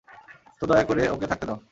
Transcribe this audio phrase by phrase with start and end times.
[0.61, 1.61] তো দয়া করে, ওকে থাকতে দাও।